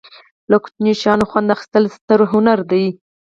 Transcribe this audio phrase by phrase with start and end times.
[0.51, 2.85] له کوچنیو شیانو خوند اخستل ستر هنر دی.